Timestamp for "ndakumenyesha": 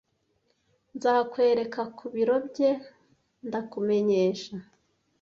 3.47-4.55